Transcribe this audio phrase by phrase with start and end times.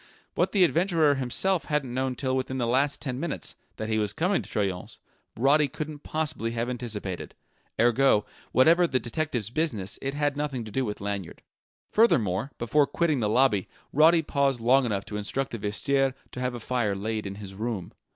[0.33, 4.13] What the adventurer himself hadn't known till within the last ten minutes, that he was
[4.13, 4.97] coming to Troyon's,
[5.37, 7.35] Roddy couldn't possibly have anticipated;
[7.79, 11.43] ergo, whatever the detective's business, it had nothing to do with Lanyard.
[11.91, 16.55] Furthermore, before quitting the lobby, Roddy paused long enough to instruct the vestiaire to have
[16.55, 17.93] a fire laid in his room.